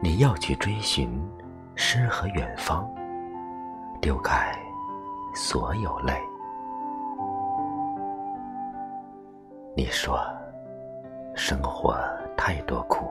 [0.00, 1.10] 你要去追寻
[1.74, 2.88] 诗和远方，
[4.00, 4.56] 丢开
[5.34, 6.14] 所有泪。
[9.76, 10.20] 你说，
[11.34, 11.98] 生活
[12.36, 13.10] 太多苦，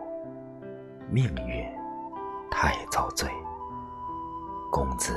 [1.09, 1.69] 命运
[2.49, 3.29] 太遭罪，
[4.71, 5.13] 工资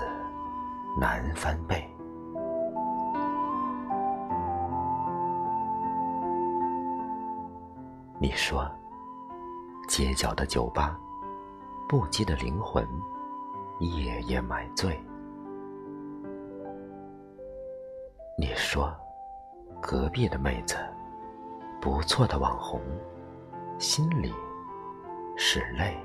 [0.99, 1.89] 难翻倍。
[8.19, 8.69] 你说，
[9.97, 10.99] 街角的酒吧，
[11.89, 12.85] 不羁的灵魂，
[13.79, 15.01] 夜夜买醉。
[18.37, 18.93] 你说，
[19.81, 20.77] 隔壁的妹子。
[21.81, 22.81] 不错的网红，
[23.79, 24.35] 心里
[25.37, 25.97] 是泪。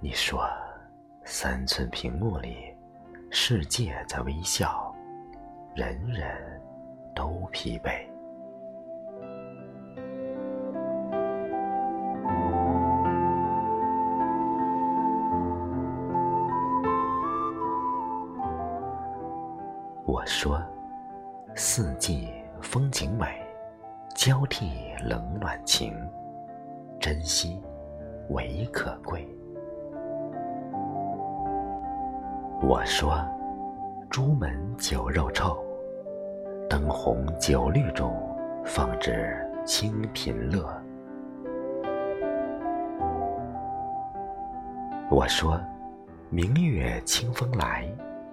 [0.00, 0.48] 你说，
[1.24, 2.74] 三寸屏幕里，
[3.28, 4.94] 世界在微笑，
[5.74, 6.61] 人人
[7.14, 7.90] 都疲惫。
[20.04, 20.62] 我说，
[21.54, 22.28] 四季
[22.60, 23.26] 风景美，
[24.14, 24.70] 交替
[25.02, 25.94] 冷暖情，
[27.00, 27.60] 珍惜
[28.28, 29.26] 唯可贵。
[32.62, 33.24] 我说，
[34.10, 35.56] 朱门酒肉臭，
[36.72, 38.18] 灯红酒绿中，
[38.64, 40.66] 放置清贫乐。
[45.10, 45.60] 我说，
[46.30, 47.86] 明月清风来。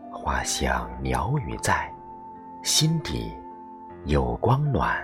[0.09, 1.93] 花香鸟语在，
[2.63, 3.29] 心底
[4.05, 4.97] 有光暖。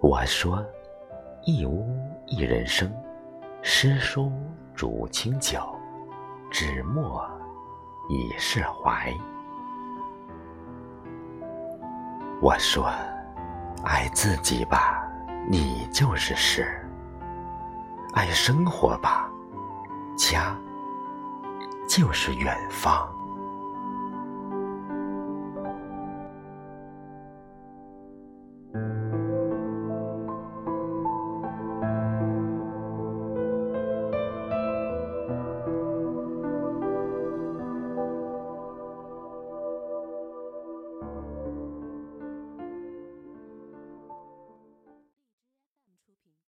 [0.00, 0.64] 我说：
[1.42, 1.84] 一屋
[2.26, 2.88] 一人生，
[3.60, 4.30] 诗书
[4.72, 5.60] 煮清酒，
[6.50, 7.28] 纸墨
[8.08, 9.14] 以释怀。
[12.40, 12.90] 我说：
[13.84, 15.06] 爱自己吧，
[15.48, 16.66] 你就是诗。
[18.14, 19.30] 爱生活吧，
[20.16, 20.56] 家
[21.86, 23.12] 就是远方。